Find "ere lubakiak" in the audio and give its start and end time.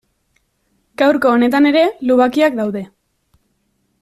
1.73-2.61